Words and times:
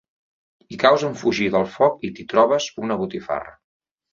Hi 0.69 0.77
caus 0.83 1.03
en 1.09 1.13
fugir 1.19 1.49
del 1.57 1.67
foc 1.75 2.01
i 2.09 2.13
t'hi 2.17 2.27
trobes 2.33 2.71
una 2.87 2.99
botifarra. 3.03 3.55